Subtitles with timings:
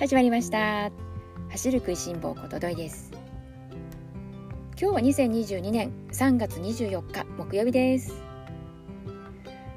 [0.00, 0.90] 始まりました。
[1.50, 3.12] 走る食いしん坊ことどいです。
[4.80, 8.14] 今日は2022年3月24日木曜日です。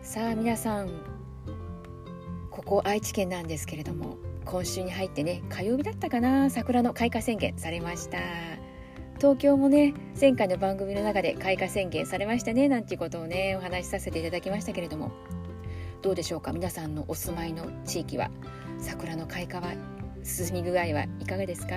[0.01, 0.88] さあ皆さん
[2.49, 4.15] ここ愛知県なんですけれども
[4.45, 8.17] 今週に入ってね火曜日だったかな桜の開花宣言されました。
[9.17, 15.12] 東京もね前回の番組の中で開花宣言されましたねなんていうことをねお話しさせていただきましたけれども
[16.02, 18.31] どうでしょうか皆さんのお住まいの地域は？
[18.80, 19.73] 桜の開花は
[20.23, 21.76] 進み具合はいかがですか？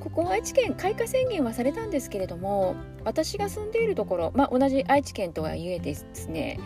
[0.00, 6.58] ここ愛知県開花宣言はされたんですけれども私が住んでいるところ、まあ、同じ愛知県とはいえですね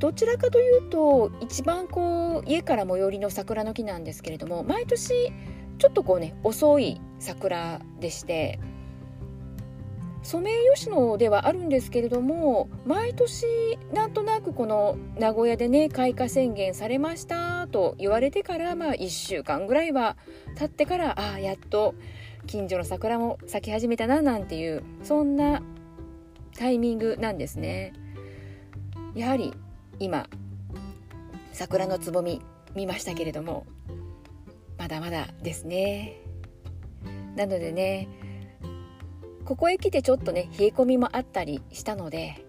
[0.00, 5.32] どちらかというと一番こう家から最寄りの桜の木なんですけれども毎年
[5.78, 8.58] ちょっとこうね遅い桜でして
[10.22, 13.46] ソメイヨシノではあるんですけれども毎年
[13.94, 17.57] なんとなくこの名古屋でね開花宣言されました。
[17.68, 20.16] と言われてからまあ1週間ぐらいは
[20.56, 21.94] 経ってからああやっと
[22.46, 25.62] 近所の桜も咲き始めたななんていうそんな
[26.56, 27.92] タイミングなんですね。
[29.14, 29.52] やはり
[29.98, 30.28] 今
[31.52, 32.40] 桜のつぼみ
[32.74, 33.66] 見ましたけれども
[34.78, 36.20] まだまだですね。
[37.36, 38.08] なのでね
[39.44, 42.44] ここへ来てちょっとね冷え込みもあったりしたので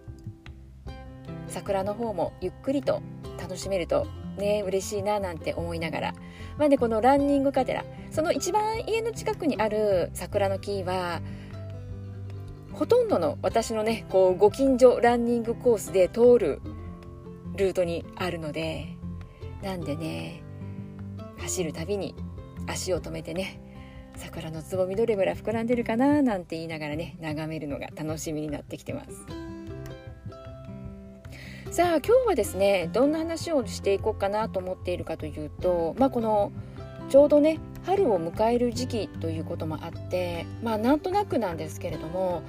[1.47, 3.01] 桜の方もゆっくりと
[3.39, 4.07] 楽しめると
[4.39, 6.13] ね嬉しいななんて思いながら。
[6.59, 11.21] まあねこのランニングカテラその一番家の近くにある桜の木は
[12.73, 16.61] ほとんどの私のねこうご近所ランニングコースで通る
[17.55, 18.97] ルートにあるので
[19.63, 20.43] なんでね
[21.37, 22.13] 走るたびに
[22.67, 23.61] 足を止めてね
[24.17, 29.25] 桜のつぼみどれぐらい膨らんでるかななんて言いながらね眺めるのが楽しみになってきてます。
[31.71, 36.51] さあ今日はですねどんな話をしていこうかなと思っているかというとまあこの
[37.09, 42.41] ちょうどね春を迎える時期ということもあってまあなんとなくなんですけれども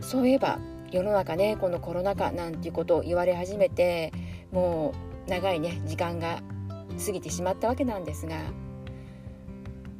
[0.00, 0.60] そういえば
[0.92, 4.12] 世の中ねこのコロナ禍なんていうことを言われ始めて
[4.52, 4.94] も
[5.26, 6.40] う長いね時間が
[7.04, 8.36] 過ぎてしまったわけなんですが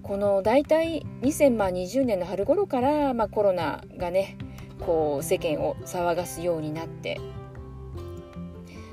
[0.04, 4.38] この大体2020年の春頃から、まあ、コロナがね
[4.78, 7.20] こう世間を騒がすようになって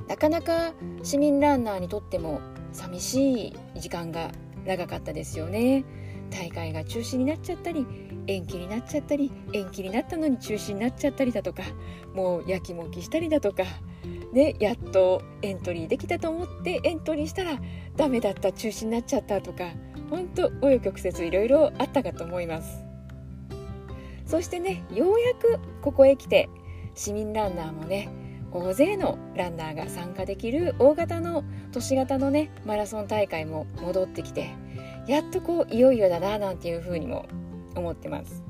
[0.07, 0.73] なかなか
[1.03, 4.31] 市民ランナーにとっても寂しい時間が
[4.65, 5.85] 長かったですよね。
[6.29, 7.85] 大会が中止になっちゃったり
[8.27, 11.63] 延期になっちゃったり延期になったのに中止になっちゃったりだとか
[12.13, 13.63] もうやきもきしたりだとか
[14.33, 17.59] ねやっとエントリーできたと思ってエントリーしたら
[17.95, 19.65] ダメだった中止になっちゃったとか
[20.09, 22.83] 本当紆余曲折いろいろあったかと思います。
[24.25, 26.49] そしてねようやくここへ来て
[26.95, 28.09] 市民ランナーもね
[28.57, 31.43] 大勢のランナーが参加できる大型の
[31.73, 34.55] 都市型のねマラソン大会も戻ってきて
[35.07, 37.25] やっとこういよいよだななんていうふうにも
[37.75, 38.43] 思ってます。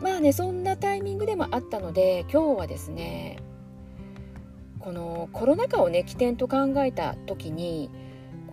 [0.00, 3.36] まあねそんなタイミングでもあったので今日はですね
[4.78, 7.90] このコロナ禍をね起点と考えた時に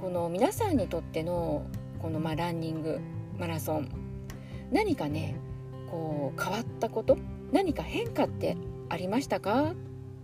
[0.01, 1.67] この皆さんにとっての
[1.99, 2.99] このまあランニング
[3.37, 3.89] マラソン
[4.71, 5.35] 何かね
[5.89, 7.17] こう変わったこと
[7.53, 8.57] 何か変化って
[8.89, 9.73] ありましたか？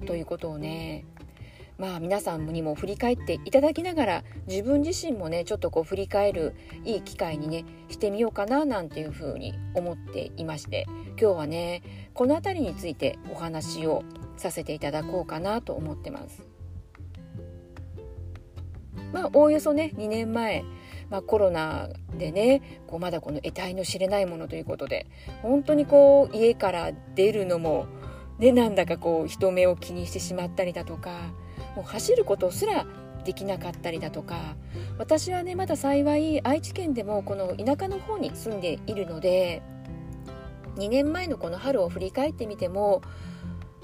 [0.06, 1.06] ということをね
[1.78, 10.86] まあ皆さんにも振り返っていただきながら自分自身もねちょっとこう振り返るいい機会にねしてみようかななんていうふうに思っていまして
[11.20, 11.82] 今日はね
[12.14, 14.04] この辺りについてお話を
[14.38, 16.48] させていただこうかなと思ってます。
[19.12, 20.64] まあ、おおよそね2年前、
[21.12, 25.06] まあ、コロナでねこうまだこの得体の知れないものということで
[25.44, 27.86] 本当にこう家から出るのも、
[28.40, 31.12] ね、なんだかこう人目を気にしてしまったりだとか
[31.76, 32.86] もう走ることすら
[33.24, 34.56] できなかったりだとか
[34.98, 39.62] 私はねまだ幸い愛知県でもこの田舎の方に住んでいるので
[40.76, 43.02] 2年前のこの春を振り返ってみても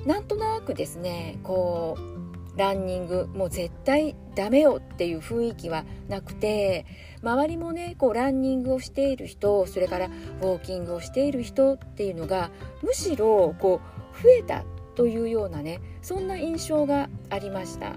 [0.06, 6.86] なんとなくですねこうランニングもう絶対ダメよっていう雰囲気はなくて
[7.22, 12.52] 周りもねこうランニングをしている人それからウォーキングをしている人っていうのが
[12.82, 14.64] むしろこう増えた
[14.96, 17.94] というようなねそんな印象がありました。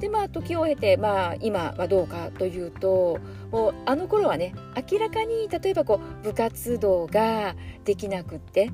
[0.00, 3.18] でまあ時を経て、まあ、今はどうかというと
[3.50, 4.54] もうあの頃はね
[4.90, 8.70] 明らかに例えばこう部活動ができなくって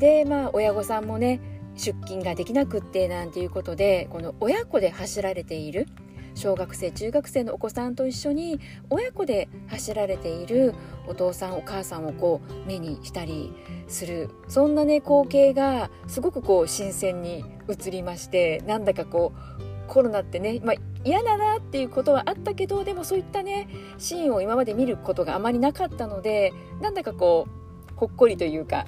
[0.00, 1.40] でまあ親御さんもね
[1.76, 5.86] 出勤ができなくってなんていうことでこの親子で走られている
[6.34, 8.60] 小学生中学生のお子さんと一緒に
[8.90, 10.74] 親子で走られている
[11.06, 13.52] お父さんお母さんをこう目にしたり
[13.88, 14.30] する。
[14.48, 28.86] そんなね光景がすごくこう新鮮に映りましてなんだかこうコロナってね、まあ、嫌だなっていうことはあったけどでもそういったねシーンを今まで見ることがあまりなかったのでなんだかこうほっこりというか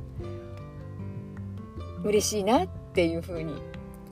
[2.02, 3.54] 嬉しいなっていうふうに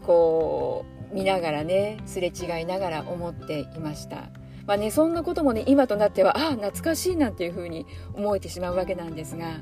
[0.02, 4.28] こう見ながらねすれ違いながら思っていました。
[4.66, 9.58] まあね、そんなこともね今となってはああ懐かしいなんていうふうに思えてしまうわけなんですが、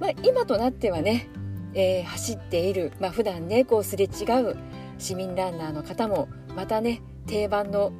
[0.00, 1.28] まあ、今となってはね、
[1.74, 4.08] えー、走っている、まあ普段ねこうすれ違
[4.48, 4.56] う
[4.98, 7.92] 市民ランナーの方もまたね定番の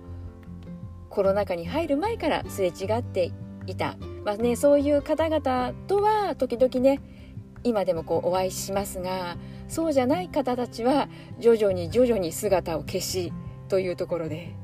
[1.11, 3.33] コロナ禍に入る前からすれ違って
[3.67, 7.01] いた、まあね、そういう方々とは時々ね
[7.65, 9.37] 今でもこうお会いしますが
[9.75, 11.09] そうじゃない方たちは
[11.41, 13.33] 徐々に徐々に姿を消し
[13.69, 14.55] というところで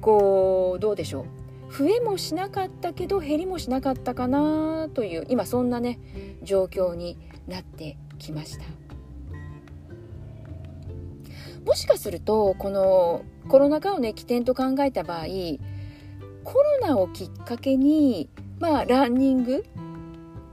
[0.00, 1.24] こうどうでしょ
[1.70, 6.00] う増えもしなかったけど減りもしなかったかなという今そんなね
[6.42, 7.16] 状況に
[7.46, 8.64] なってきました。
[11.64, 15.26] もしかするとこのコロナ禍をね起点と考えた場合
[16.42, 19.64] コロナをきっかけにまあランニング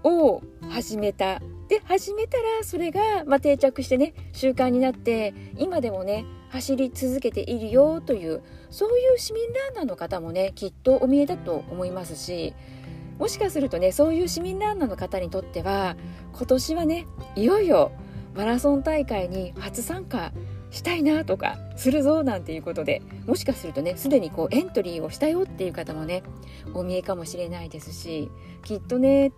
[0.04, 12.54] を始めたで始めたらそれが、まあ、定着してね習慣になって今でもね走り続けているよというそういう市民ランナーの方もねきっとお見えだと思いますし
[13.20, 15.98] もしかするとねそういう市民ランナーの方にとっては
[16.34, 17.92] 今年はねいよいよ
[18.36, 20.32] マラソン大会に初参加
[20.70, 26.24] したいなとかするぞなんていうことでもしかするとねすでにこうエントリーをしたよっていう方もね
[26.74, 28.30] お見えかもしれないですし
[28.64, 29.32] きっとね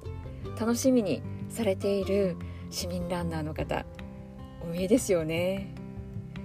[0.60, 2.38] 楽しみにされている
[2.70, 3.86] 市民ランナーの方
[4.62, 5.74] お見えですよね。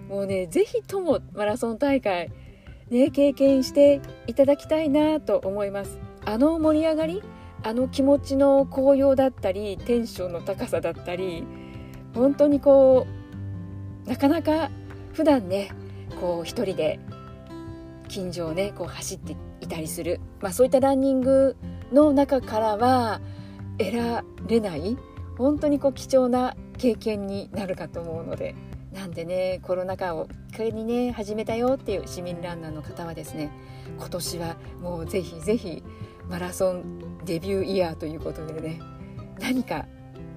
[0.08, 2.30] もうね是非ともマラソン大会
[2.90, 5.98] ね経験していただきたいなと思います。
[6.24, 7.22] あの盛り上がり
[7.62, 11.44] あの気持ちの高揚だったりテンションの高さだったり
[12.14, 13.06] 本当にこ
[14.06, 14.70] うなかなか
[15.12, 15.70] 普段ね
[16.20, 17.00] こう一人で
[18.08, 21.56] 近所をねこう走っていたりする、まあ、そういったランニング
[21.92, 23.20] の中からは
[23.78, 24.96] 得られない？
[25.36, 28.54] 本当にこう貴重な経験になるかと思うので
[28.92, 33.50] なんでねコロナ禍をきっかけにね始めたよっていう市民ランナーの方はですね
[33.98, 35.82] 今年はもうぜひぜひ
[36.28, 38.80] マラソンデビューイヤーということでね
[39.40, 39.86] 何か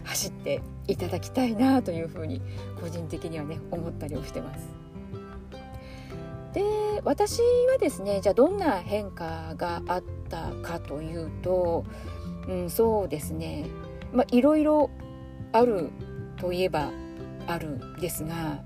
[0.04, 2.42] 走っていただきたいなというふうに
[2.81, 4.68] 個人的にはね思ったりをしてます。
[6.54, 6.63] で
[7.04, 11.86] 私はですねじゃあどんな変化があったかというと、
[12.47, 13.65] うん、そうですね。
[14.13, 14.89] まあいろいろ
[15.51, 15.89] ある
[16.38, 16.91] といえば
[17.47, 18.61] あるんですが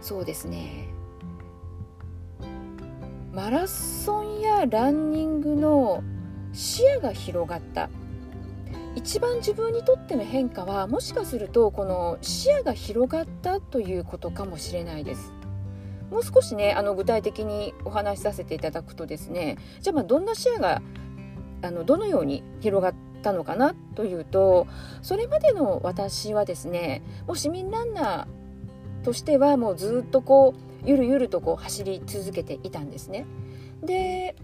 [0.00, 0.88] そうですね。
[3.32, 6.02] マラソンやランニングの
[6.52, 7.90] 視野が広がった。
[8.96, 15.32] 一番自分にとっての変化はもしかするとこの視野が広がったということかもしれないです。
[16.10, 20.80] もう少しねあの具体的にお話しさせていただくとですねじゃあまあどんな視野が
[21.62, 24.66] あのどのように広がったのかなというと
[25.02, 33.26] それまでの私はですねもう市民ランナーとしてはもうずっとこうゆるゆるとこう走り続けていたんですね。
[33.82, 34.36] で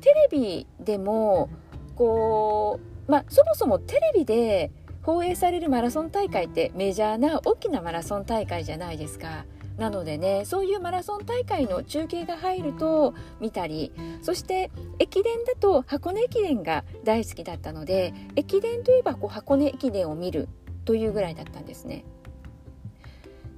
[0.00, 1.50] テレビでも
[1.94, 9.44] こうまあ、そもそもテレビで放映されるマラソン大会ってメジャーな大きなマラソン大会じゃないですか。
[9.76, 13.92] なのでねそういうマラソン大会の中継が入ると見たり
[14.22, 20.48] そして駅伝だと箱根駅伝が大好きだったので駅伝といえばこう箱根駅伝を見る
[20.84, 22.04] というぐらいだったんですね。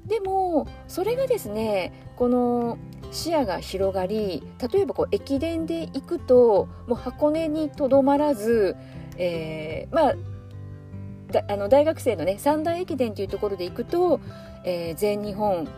[0.07, 2.79] でもそれがですねこの
[3.11, 8.75] 視野が広がり例えばこう駅伝で行くともう箱根にとどまらず
[9.19, 10.15] えー、まあ
[11.49, 14.21] あの大学生のね三大駅伝というところで行くと、
[14.65, 15.69] えー、全日本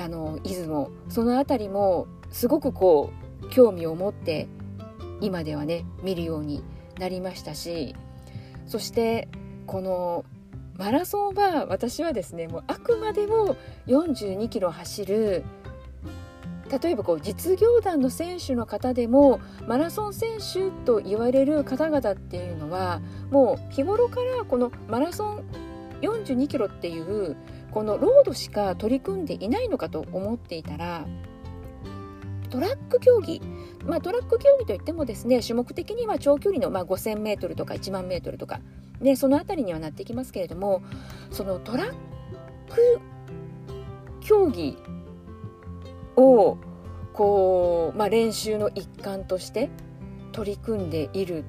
[0.00, 0.90] あの出雲。
[1.08, 3.10] その辺りもすごくこ
[3.42, 4.48] う興味を持って
[5.20, 6.62] 今ではね見るように
[6.98, 7.94] なりましたし
[8.66, 9.28] そして
[9.66, 10.24] この
[10.76, 15.44] マラソンは私はですねもうあくまでも42キロ走る
[16.82, 25.44] 例えばこう実業団の選手の方でもマラソン選手と言われる方々っていうのはもう日頃からこのマラソン
[26.00, 27.36] 42キロっていう
[27.70, 31.06] このロードしか取り組んでいないのかと思っていたら
[32.50, 33.40] トラック競技
[33.84, 38.60] まあ、トラック競技といってもですね種目的には長距離の、まあ、5000m とか1万 m とか、
[39.00, 40.82] ね、その辺りにはなってきますけれども
[41.30, 41.92] そのトラッ
[42.68, 43.00] ク
[44.20, 44.76] 競技
[46.16, 46.58] を
[47.12, 49.70] こう、まあ、練習の一環として
[50.32, 51.44] 取り組んでいる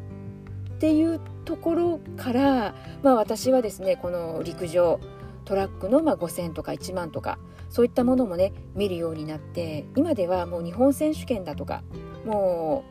[0.75, 4.99] っていうところから、まあ、私はですねこの陸上
[5.45, 11.83] トラックのまあ5,000とか1万とかそういったものもね見るようになって今ではもう日本選手権だとか
[12.25, 12.83] も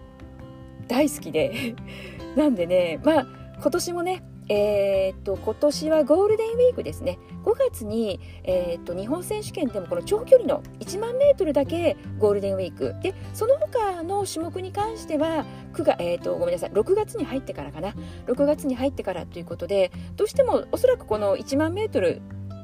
[0.83, 1.75] う大好きで
[2.37, 3.27] なんでねまあ
[3.61, 7.21] 今年もねえー、っと今年はゴールデンウィークですね。
[7.45, 12.97] 5月に、えー、っと日本選手権でもこの長距離の1万メートルだけゴールデンウィーク。
[13.01, 17.95] でその他の種目に関しては9月、えー、っとごめんなさい6月に入ってからかな。
[18.27, 22.21] 6月に入ってからということでどうしてもおそらくこの1万メートル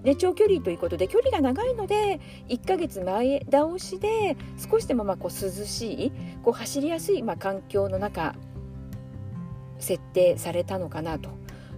[0.07, 6.13] で長距離ということで距離が長いので1ヶ月前倒しで少しでもまこう涼しい
[6.45, 8.37] こう走りやすいま環境の中
[9.81, 11.31] 設定されたのかなと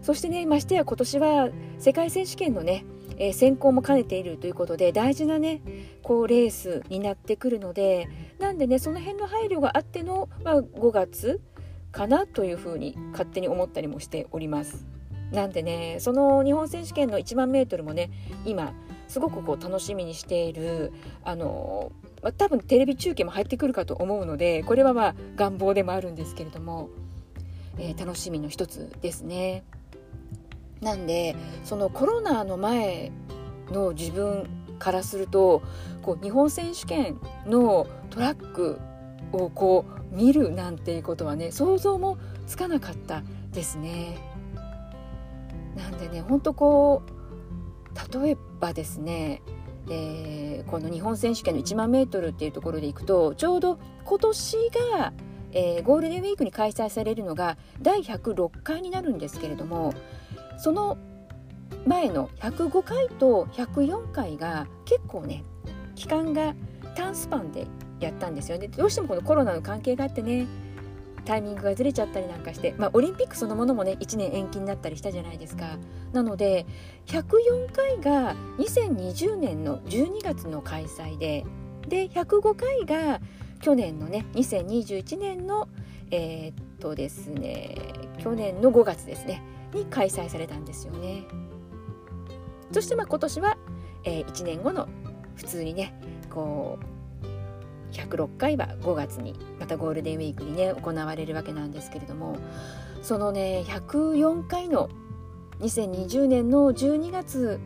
[0.02, 2.84] そしてねましてや今年は世界選手権のね、
[3.16, 5.62] えー、選考も兼ねているということで大事なね
[6.02, 11.40] こうレースになってくるのでなんでねその辺の配慮があっての、まあ、5月
[11.92, 14.97] かなというふうに勝手に思ったりもしております。
[15.32, 18.10] なんでねその日本選手権の1万メートルもね
[18.44, 18.72] 今
[19.08, 20.92] すごくこう楽しみにしている
[21.24, 21.92] あの、
[22.22, 26.90] まあ、多分テレビ中継も入ってくるかと思うのでこれはまあ願望でもあるんですけれども、
[27.78, 29.64] えー、楽しみの一つですね。
[30.80, 33.10] なんでそのコロナの前
[33.70, 34.46] の自分
[34.78, 35.62] からすると
[36.02, 38.78] こう日本選手権のトラック
[39.32, 42.16] をこう見るなんていうことはね想像も
[42.46, 44.18] つかなかったですね。
[45.98, 49.42] でねほんとこう例えばですね
[49.90, 54.56] えー、この日本選手権の1万メートルっていうところでいくとちょうど今年
[54.98, 55.12] が、
[55.52, 59.94] えー、ゴールデンウィークに開催されるのが第106回になるんですけれども
[60.58, 60.98] その
[61.86, 65.44] 前の105回と104回が結構ね
[65.94, 66.54] 期間が
[66.94, 67.66] 短スパンで
[68.00, 68.68] やったんですよね。
[68.68, 70.46] どうしてもこのコロナの関係があってね
[71.28, 75.76] タイミングがずれちゃったりなんかして、まあ、オリンピックそのものもね1年延期になったりしたじゃないですか
[76.14, 76.64] なので
[77.04, 81.44] 104回が2020年の12月の開催で
[81.86, 83.20] で105回が
[83.60, 85.68] 去年のね2021年の
[86.10, 87.76] えー、っとですね
[88.16, 89.42] 去年の5月ですね
[89.74, 91.24] に開催されたんですよね。
[92.72, 93.58] そしてまあ今年は、
[94.04, 94.88] えー、1年後の
[95.36, 95.92] 普通にね
[96.30, 96.97] こう
[97.92, 102.36] 106回は5月にまたゴールデンウィークにね行われるわけなんですけれども
[103.02, 104.88] そのね104回の
[105.60, 107.60] 2020年の12月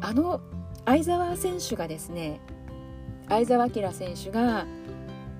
[0.00, 0.40] あの
[0.84, 2.40] 相澤選手がですね
[3.28, 4.66] 相澤明選手が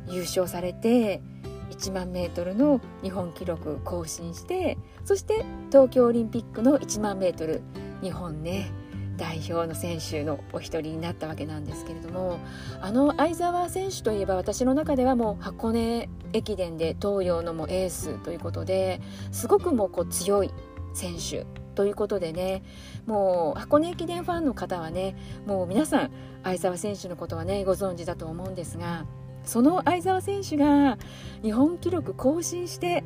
[0.09, 1.23] 優勝されて
[1.71, 7.63] 1万メートルの日本記録更新してそして東京オリンピックの1万メートル
[8.03, 8.71] 日本ね
[9.17, 12.39] 代表の選手のお一人になったわけなんですけれども
[12.81, 19.01] あの相澤選手といえば私の中ではもう箱根駅伝で東洋のもエースということで
[19.31, 20.51] すごくもうこう強い
[20.95, 22.63] 選手ということでね
[23.07, 25.17] もう箱根駅伝ファンの方はね
[25.47, 26.11] もう皆さん
[26.43, 29.07] 相澤選手のことはねご存知だと思うんですが
[29.45, 30.99] その相澤選手が
[31.43, 33.05] 日本記録更新して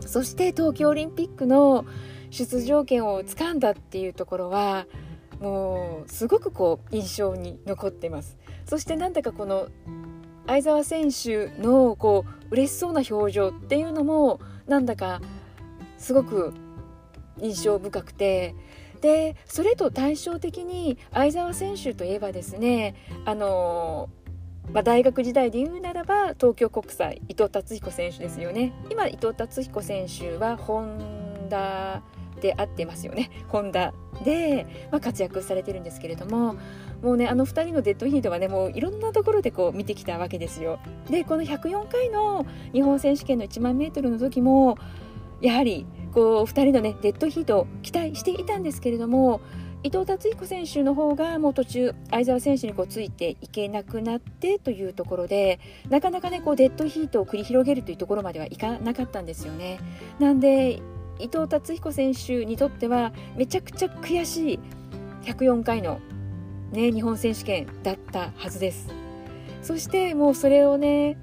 [0.00, 1.86] そして東京オリンピックの
[2.32, 4.86] 出場権をつかんだっていうところは
[5.40, 8.38] もうすごくこう印象に残ってます。
[8.64, 9.68] そしてなんだかこの
[10.46, 15.20] 相澤選手のこう嬉しそうな表情っていうのもなんだか
[15.98, 16.54] すごく
[17.38, 18.54] 印象深くて
[19.00, 24.08] でそれと対照的に相澤選手といえばですねあの
[24.72, 28.72] まあ、大学時代で言うならば東京国際伊藤達彦選手ですよね。
[28.90, 32.00] 今伊藤達彦選手はホンダ
[32.42, 33.94] であってますよねホンダ
[34.24, 36.56] で、まあ、活躍されてるんですけれども
[37.00, 44.76] もうねあの2人のデッドヒートはねもういろんなところでこう見てきたわけですよでこの104回の日本選手権の1万メートルの時も
[45.40, 49.40] やはりこう2人のねデッドヒートを期待していたんですけれども
[49.84, 55.58] 伊藤達彦選手の方がもう途中相澤選手にこうついていけなくなってというところで
[55.88, 59.80] なかなかねこうデッドヒートを繰り広げるというところまではいかなかったんですよね。
[60.20, 60.80] なんで
[61.22, 64.60] 伊藤達彦選手にとってはめちゃくちゃ悔しい
[65.22, 66.00] 104回の、
[66.72, 68.88] ね、日本選手権だったはずです。
[69.62, 71.16] そしてもうそれをね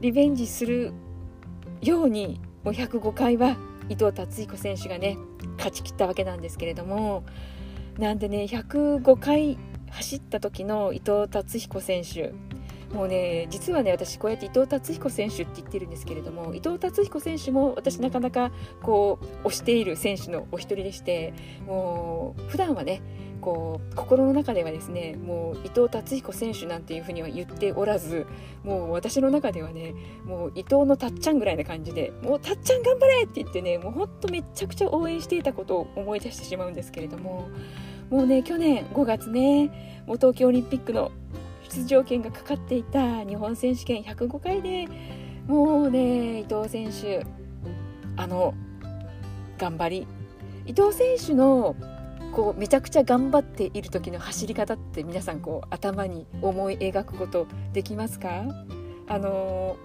[0.00, 0.92] リベンジする
[1.80, 3.56] ようにもう105回は
[3.88, 5.16] 伊藤達彦選手がね
[5.56, 7.24] 勝ち切ったわけなんですけれども
[7.98, 9.56] なんでね105回
[9.90, 12.34] 走った時の伊藤達彦選手
[12.96, 18.50] もうね実はね私こうやって伊藤達彦選手って言ってるんですけれども伊藤達彦選手も私なかなか
[18.82, 21.34] こう推している選手のお一人でして
[21.66, 23.02] もう普段はね
[23.42, 28.26] こう心の中ではですねもう伊藤達彦選手なんていうふうには言っておらず
[28.64, 37.48] もう私の中ではねもう伊藤のたっちゃんぐらいな感じで「もうたっちゃん頑張れ!」って言ってねもうほんとめちゃくちゃ応援していたことを思い出してしまうんですけれども
[38.08, 41.12] もうね去年5月ねもう東京オリンピックの
[41.76, 44.88] 出場権がかかっていた日本選手権105回で
[45.46, 47.26] もうね伊藤選手
[48.16, 48.54] あの
[49.58, 50.06] 頑張り。
[50.64, 51.76] 伊藤選手の
[52.32, 58.44] こうめちゃくちゃ頑張っている時の走り方って皆さんこう頭に思い描くことできますか？
[59.06, 59.76] あの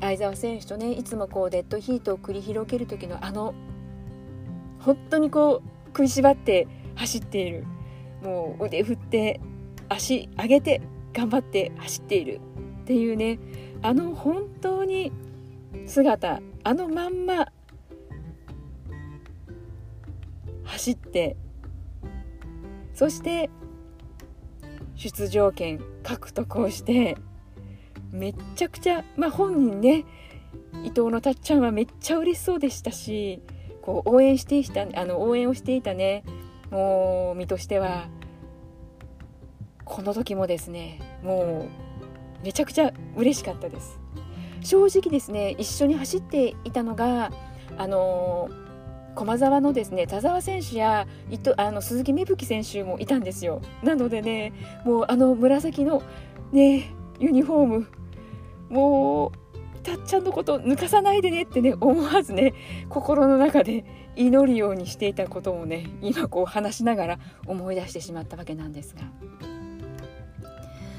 [0.00, 3.54] 相澤選手とねいつもこうデッドヒートを繰り広げる時のあの
[4.80, 7.66] 本当にこう食いしばって走っている。
[8.22, 9.40] もう腕振って
[9.88, 10.80] 足上げて
[11.12, 12.40] 頑張って走っている
[12.82, 13.38] っていうね
[13.82, 15.12] あの本当に
[15.86, 17.48] 姿あのまんま
[20.64, 21.36] 走って
[22.94, 23.50] そして
[24.94, 27.16] 出場権獲得をして
[28.10, 30.04] めっちゃくちゃまあ本人ね
[30.84, 33.42] 伊藤のたっちゃんはめっちゃ嬉しそうでしたし
[33.80, 36.24] こう応援していたあの応援をしていたね
[36.70, 38.06] もう身としては
[39.84, 41.68] この時もですねも
[42.42, 43.98] うめちゃくちゃ嬉しかったです
[44.62, 47.30] 正直ですね一緒に走っていたのが
[47.76, 48.48] あの
[49.14, 51.06] 駒沢のですね田澤選手や
[51.56, 54.52] あの鈴木芽吹選手もいたんですよなのでね
[54.84, 56.02] もうあの紫の
[56.52, 57.86] ねユニフォーム
[58.70, 62.54] もうたっちゃんのこと抜かさないでねってね思わずね
[62.88, 63.84] 心の中で
[64.16, 69.02] 祈るようにしていたこともね今こう話しながら思い出してしまったわけなんですが。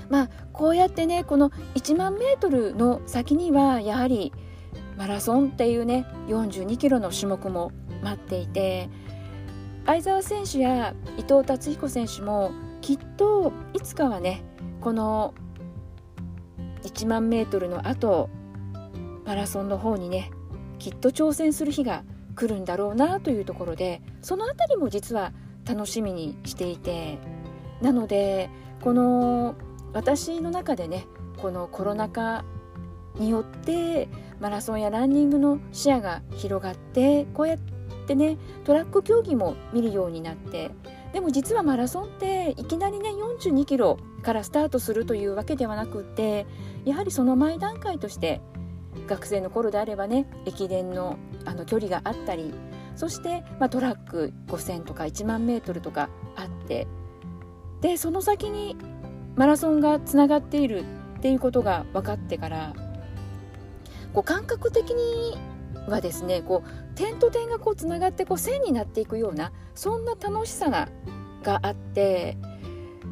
[0.09, 4.33] まあこうやってねこの1万メートルの先にはやはり
[4.97, 8.89] マラソンっていうね42キロの種目も待っていて
[9.85, 14.43] 相澤選手や伊藤達彦選手もきっといつかはね
[14.81, 15.33] この
[16.83, 18.29] 1万メートルの後
[19.25, 20.31] マラソンの方にね
[20.79, 22.03] きっと挑戦する日が
[22.35, 25.31] 来るんだろうなというところでその辺りも実は
[25.65, 27.19] 楽しみにしていて
[27.81, 28.49] なので
[28.81, 29.55] この
[29.93, 32.43] 私の中でねこのコロナ禍
[33.15, 37.57] によってマラソンやランニングの視野が広がってこうやっ
[38.07, 40.71] てねトラック競技も見るようになって
[41.13, 46.47] でも実はマラソンっていきなりね42キロからスタートするというわけではなくって
[46.85, 48.41] やはりその前段階として
[49.07, 52.53] 学生の頃であればね駅伝のあの距離があったり
[52.95, 56.87] そして、まあ、トラック5,000とか1万メートルとかあって
[57.81, 58.77] でその先に
[59.35, 60.83] マラソンがつながっている
[61.17, 62.73] っていうことが分かってから
[64.13, 65.37] こう感覚的に
[65.87, 70.89] はですねこう点と点がこうつながってこう線になっていくようなそんな楽しさが
[71.43, 72.37] があって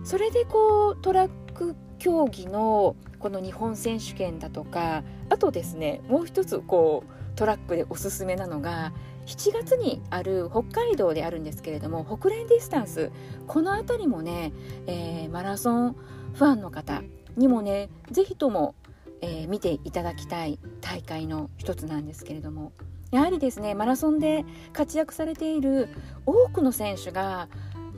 [0.03, 8.93] それでこうトラック競技のこの日本選手権だとかあとですねもう一つこうトラックでおすすめなのが
[9.31, 13.11] 7月にある北海道であるんですけれどもホクレンディスタンス
[13.47, 14.53] この辺りもね、
[14.87, 15.95] えー、マラソン
[16.33, 17.01] ファンの方
[17.37, 18.75] にもね是非とも
[19.21, 22.73] えー、見ていただきたい大会の一つなんですけれども
[23.11, 25.89] やはりですねマラソンで活躍されている
[26.25, 27.47] 多くの選手が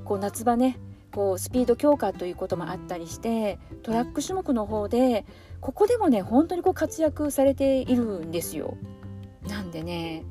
[0.05, 0.77] こう夏場ね
[1.11, 5.25] こうスピード強化ということもあったりしてトラック種目の方で
[5.61, 8.75] ここでもね本当にこう活躍されているんですよ。
[9.47, 10.23] なんでね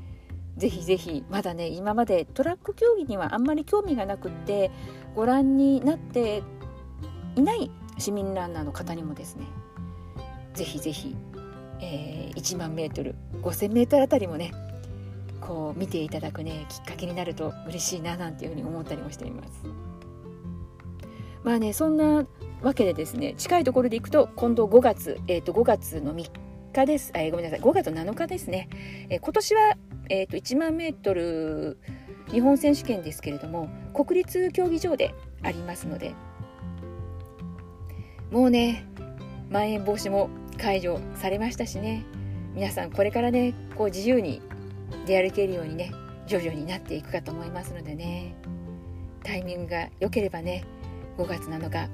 [0.56, 4.70] ぜひぜひまだね今までトラック競技にはあんまり興味がなくって
[5.14, 6.42] ご覧になって
[7.36, 9.46] いない市民ランナーの方にもですね
[10.54, 11.16] ぜひぜひ、
[11.80, 14.52] えー、1万メートル5000メートルあたりもね
[15.40, 19.64] こう見ていただくねきっかけになると嬉しいななんていうふうに思ったりもしています。
[21.42, 22.24] まあねそんな
[22.62, 26.30] わけでですね近いところでいくと今度5月、えー、と5月の3
[26.72, 28.68] 日です、えー、ごめんなさい5月7日ですね、
[29.10, 29.76] えー、今年は、
[30.14, 31.78] えー、と1万メートル
[32.30, 36.14] 日本選手権ですけれども国立競技場でありますので
[38.30, 38.86] もうね
[39.48, 42.04] まん延防止も解除されましたしね。
[42.54, 44.42] 皆さんこれからねこう自由に
[45.06, 45.92] 出歩けるようにね
[46.26, 48.34] 徐々になっていくかと思いますのでね。
[49.24, 50.64] タイミングが良ければね
[51.16, 51.88] 5月7日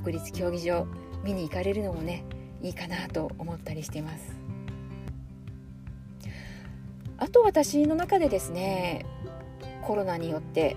[0.00, 0.86] 国立競技場
[1.24, 2.24] 見に行かれるのもね
[2.62, 4.35] いいかなと思ったりしてます。
[7.18, 9.06] あと私の中でですね
[9.82, 10.76] コロナによって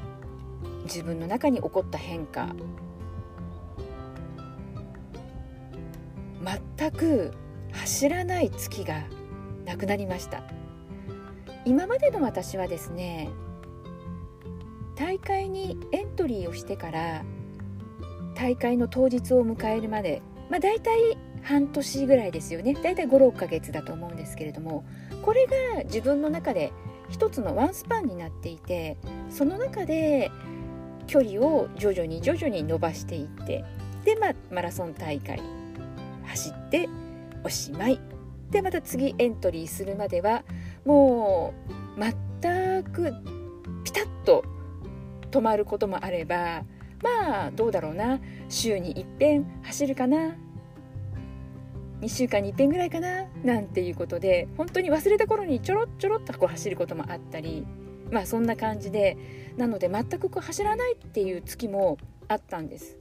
[0.84, 2.56] 自分の中に起こった変化
[6.78, 7.34] 全く
[7.71, 9.04] 走らない月が
[9.65, 10.41] なくなりました。
[11.65, 13.30] 今までの私はですね
[14.95, 17.23] 大会にエントリーをしてから
[18.34, 22.73] 大会の当日を迎えるまで、まあ、大体半年ぐらいですよね。
[22.73, 24.84] 大体56ヶ月だと思うんですけれども
[25.23, 26.71] これが自分の中で
[27.10, 28.97] 一つのワンスパンになっていて
[29.30, 30.32] その中で
[31.08, 33.65] 距離を徐々に徐々に伸ばしていって
[34.06, 35.41] で、まあ、マラソン大会
[36.25, 36.88] 走って
[37.43, 37.99] おしまい。
[38.52, 40.43] でまた次エントリーするまでは
[40.86, 41.54] も
[41.97, 42.02] う
[42.41, 43.13] 全く
[43.84, 44.43] ピタッと
[45.32, 46.63] 止まることもあれば
[47.04, 48.19] まあどうだろうな。
[48.49, 50.36] 週にいっぺん走るかな。
[52.01, 57.65] 2週間にいっぺんぐらいかななんていうことで本当に忘れた頃にちょろちょろっとこう走ることもあったり
[58.12, 59.17] まあそんな感じで
[59.57, 62.97] なので全くこう走らないっていう月もあったんです。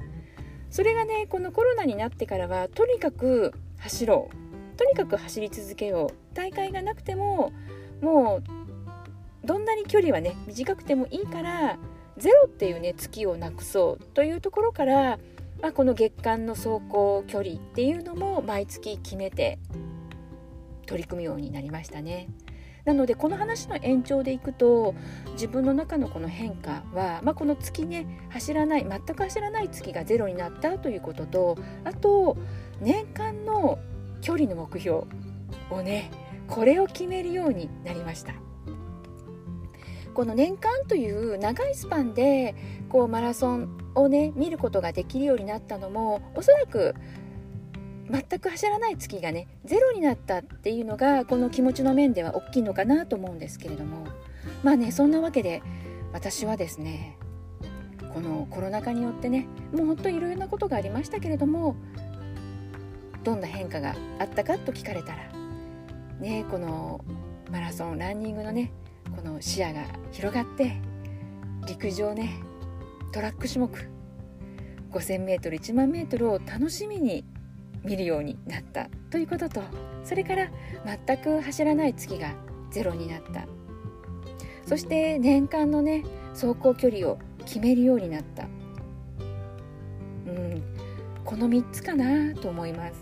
[0.70, 7.52] それがねこのコロナになってからはとにかく走ろうとにかく走り続けよう大会がなくても
[8.02, 8.42] も
[9.44, 11.78] うどんなに距離はね短くてもいいから
[12.18, 15.18] ゼロっていうね月をなくそうというところから
[15.60, 19.58] まあ、この月間の走行距離っていうのも毎月決めて
[20.86, 22.28] 取り組むようになりましたね。
[22.84, 24.94] なのでこの話の延長でいくと
[25.32, 32.38] 自分の中のこの変化は、まあ、この月ね走らない全く走らない月がゼロになったということとあと
[32.80, 33.78] 年間の
[34.22, 35.02] 距離の目標
[35.70, 36.10] をね
[36.46, 38.32] これを決めるようになりました。
[40.14, 42.56] この年間という長いスパンで
[42.88, 46.94] こうマラソンをね見ることができるようになったのもおそらく
[48.10, 54.06] 全く走らない月がねゼロになったっていうのがこの気持ちの面では大きいのかなと思うんですけれども。
[54.62, 55.62] まあねそんなわけで
[56.12, 57.16] 私はですね
[58.14, 61.76] このコロナ禍によってねもうほんといろいろなことがありましたけれども
[63.24, 65.30] どんな変化があったかと聞かれたら
[66.18, 67.04] ねこの
[67.50, 68.72] マラソンランニングのね
[69.14, 70.80] この視野が広がって
[71.66, 72.40] 陸上ね
[73.12, 73.70] トラック種目。
[74.92, 77.24] 5000m1 万 m を楽しみに
[77.84, 79.60] 見るようになったということと
[80.02, 80.50] それから
[81.06, 82.32] 全く走らない月が
[82.70, 83.46] ゼロになった。
[84.66, 88.46] そして年間のね走行距離を決めるようになった。
[90.26, 90.62] うん
[91.24, 92.94] この3つかなと思います。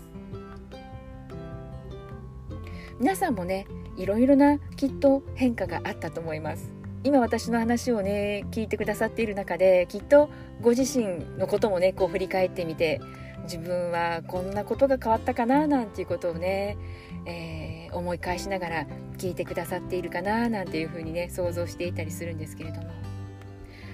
[2.99, 3.67] 皆さんもね
[3.97, 6.76] いろいろなきっと変化があったと思います。
[7.03, 10.29] 今私の話をね聞いてくださっている中できっと
[10.61, 13.01] ご自身のこともねこう振り返ってみて
[13.43, 16.77] 自分はこんなことが変わったかななんていうことをね、
[17.25, 22.87] えー、思い返しながら聞いてくださっているかななんていうふうにね想像していたりするんですけれども。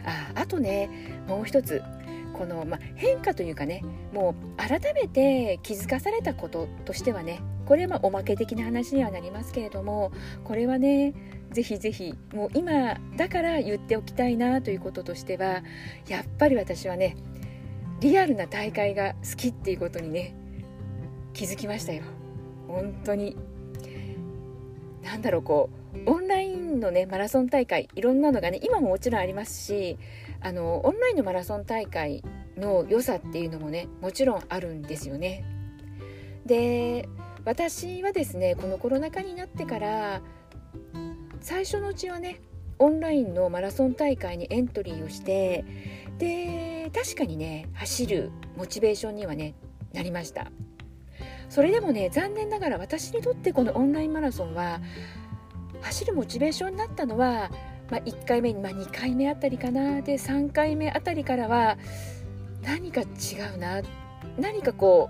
[0.05, 0.89] ああとね
[1.27, 1.81] もう一つ
[2.33, 10.11] この、ま変化というかねもう改めて気づかされたこととしてはねこれはまおまけ的な話にはなりますけれども
[10.43, 11.13] これはね
[11.53, 15.63] ぜひぜひもう今だから言っておきたいなということとしては
[16.07, 17.15] やっぱり私はね
[17.99, 20.35] リアルな大会が好きっていうことにね
[21.33, 22.03] 気づきましたよ
[22.67, 23.37] 本当に
[25.03, 29.97] なんだろうこうオンラインのねマラソン大会いろんなのがね今ももちろんありますし
[30.41, 32.23] あのオンラインのマラソン大会
[32.57, 35.45] の良さっていうのもねもちろんあるんですよね。
[36.45, 37.07] で
[37.45, 40.21] 私はですねこのコロナ禍になってから
[41.43, 42.41] 最初のうちはね
[42.79, 45.63] オンラインのマラソン大会にエントリーをして
[46.17, 49.53] で確かにね走るモチベーションにはね
[49.93, 50.51] なりました。
[51.49, 54.82] それでもね残念ながら私にとってこのオンラインマラソンは
[55.82, 57.51] 走るモチベーションになったのは
[57.91, 61.77] まあ、1回目、まあ、2回目あたりかなで3回目あたりからは
[62.63, 63.06] 何か違
[63.56, 63.82] うな
[64.39, 65.10] 何かこ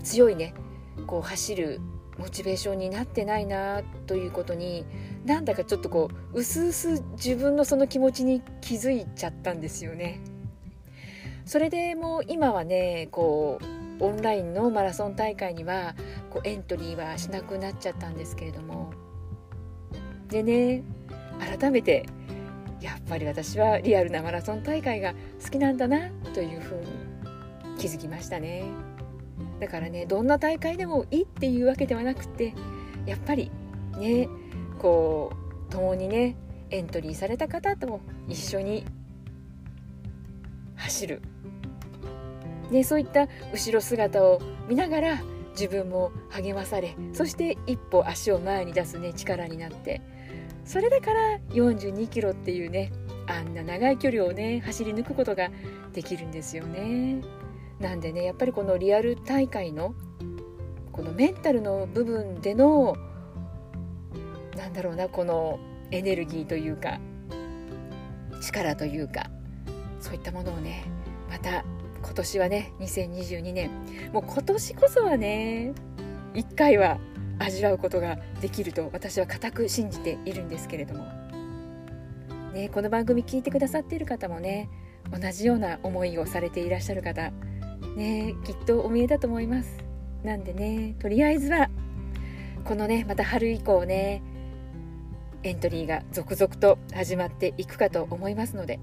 [0.00, 0.54] う強いね
[1.06, 1.80] こう走る
[2.18, 4.84] モチベーションになってないなということに
[5.24, 10.20] なんだかちょっとこううすうす自分のその気持ちに気づいちゃったんですよね。
[11.44, 15.94] それでもう今はねこうオンラインのマラソン大会には
[16.30, 18.92] こうエントリーはしなくなっちゃったんですけれども
[20.28, 20.82] でね
[21.58, 22.06] 改めて
[22.80, 26.86] やっぱり私はリアルなマラソン大会が好きなんだなというふうに
[27.78, 28.64] 気づきましたね
[29.60, 32.54] だからねどんな大会でもいいっていうわけではなくて
[33.06, 33.50] やっぱり
[33.98, 34.28] ね
[34.82, 35.32] こ
[35.68, 36.36] う共にね
[36.70, 38.84] エントリーされた方とも一緒に
[40.74, 41.22] 走る、
[42.70, 50.02] ね、そういった後ろ姿を見ながら自分も励まされそして一歩足を前に出すね力になって
[50.64, 52.92] それだから42キロっていうね
[53.28, 55.50] あんな長い距離をね走り抜くことが
[55.92, 57.20] できるんですよね。
[57.78, 59.94] なんでねやっぱりこのリアル大会の
[60.92, 62.96] このメンタルの部分での
[64.56, 65.58] なんだろうなこの
[65.90, 66.98] エネルギーというか
[68.40, 69.30] 力というか
[70.00, 70.84] そういったものをね
[71.30, 71.64] また
[72.02, 73.70] 今年はね2022年。
[74.12, 75.72] もう今年こそはね
[76.34, 76.98] 1回は
[77.38, 81.04] 味わうことができると私は固く信じているんですけれども、
[82.52, 84.68] ね、この番組聞いてくださっている方もね
[85.10, 87.30] 同じような思いをされていらっしゃる方
[87.96, 89.78] ねきっとお見えだと思います。
[90.22, 91.68] なんでねとりあえずは
[92.64, 94.22] このねまた春以降ね
[95.44, 98.78] エントリーが続々と始まっていくかと思いますので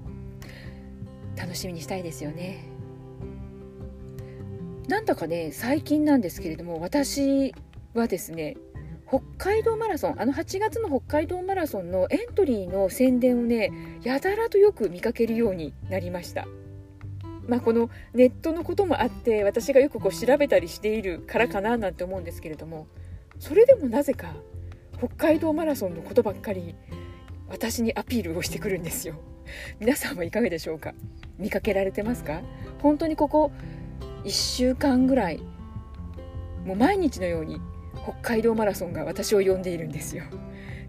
[1.36, 2.66] 楽しみにしたいですよね。
[4.88, 7.54] なんだかね最近なんですけれども私
[7.94, 8.56] はですね
[9.08, 16.46] 北海道マラソンあの8月の北海道マラソンのエントリーの宣伝をねやたらとよく見かけるようになりました。
[17.46, 22.86] まあこのネットのこともあって私がよくこう調べたりしているからかななんて思うんですけれども
[23.40, 24.34] それでもなぜか
[25.00, 26.74] 北海道マラソンのことばっかり
[27.48, 29.14] 私にアピールをしてくるんですよ。
[29.80, 30.92] 皆さんはいかがでしょうか？
[31.38, 32.42] 見かけられてますか？
[32.82, 33.50] 本当にここ
[34.24, 35.40] 1週間ぐらい
[36.66, 37.58] もう毎日のように
[38.02, 40.24] 北海道マラソンが私を呼んでいるんですよ。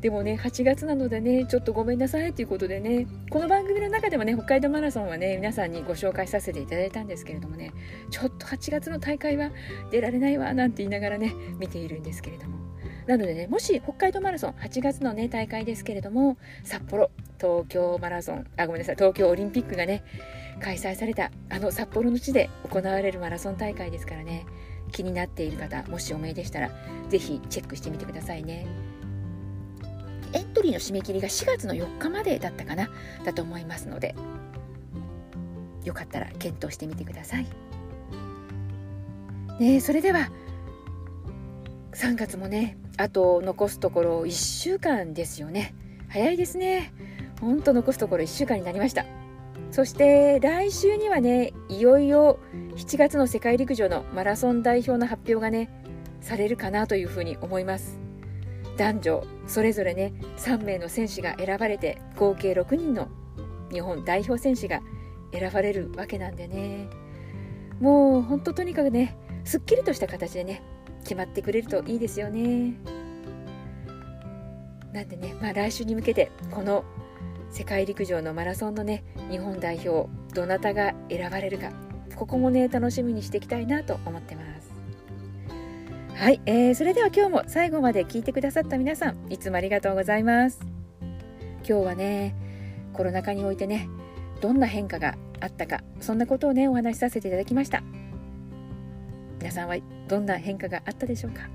[0.01, 7.71] でもね8月なのでねちょっとごめんなさいということでねこの番組の中でもね北海道マラソンはね皆さんにご紹介させていただいたんですけれどもね
[8.09, 9.51] ちょっと8月の大会は
[9.89, 12.60] 出られないわなんて言いながらね見ているんですけれども。
[13.11, 20.01] なのでねもし北海道マラソン8月のね大会ですけれども札幌東京マラソンあごめんなさい東京オリンピックがね
[20.61, 24.45] 開催されたあの札幌の地で行われるマラソン大会ですからね
[24.93, 26.71] 気になっている方もしお見えでしたら
[27.09, 28.65] 是非チェックしてみてくださいね。
[30.31, 32.89] エントリーの締め切りが4月の4日までだったかな
[33.25, 34.15] だと思いますので
[35.83, 37.47] よかったら検討してみてください。
[39.59, 40.31] ねそれでは
[41.93, 45.73] 3月もねあと残すところ1週間ですよね。
[46.07, 46.93] 早いですね。
[47.39, 49.07] ほんと残すところ1週間になりました。
[49.71, 52.37] そして来週にはねいよいよ
[52.75, 55.71] 7月の世界陸上のマラソン代表の発表がね
[56.19, 57.99] されるかなというふうに思います。
[58.77, 63.07] 男女それぞれね3名の選手が選ばれて合計6人の
[63.71, 64.81] 日本代表選手が
[65.33, 66.87] 選ばれるわけなんでね。
[67.79, 70.61] もうほんととにかくねすっきりとした形でね
[71.03, 72.73] 決まってくれるといいですよね。
[74.93, 76.83] なんでね、まあ、来週に向けてこの
[77.49, 81.71] 世界陸上のマラソンのね日本代表どなたが選ばれるか
[82.15, 84.71] ここもね楽しみにしていきたいなと思ってます。
[86.15, 90.59] はい、えー、それでは今日も最後まで聞いてくださった皆さんいつもありがとうございます。
[91.67, 92.35] 今日はね
[92.93, 93.89] コロナ禍においてね
[94.41, 97.81] どんな変化があったかそんなことをねお話しさせていただきました。
[99.39, 99.75] 皆さんは
[100.11, 101.47] どんな変化があったでしょうか？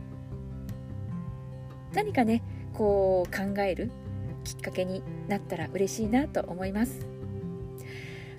[1.92, 2.42] 何かね
[2.72, 3.90] こう考える
[4.44, 7.06] きっかけになったら嬉しいなと思います。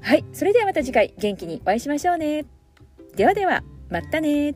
[0.02, 2.46] はいそれではまた次回元気にお会いしましょうね。
[3.16, 4.56] ではではまたね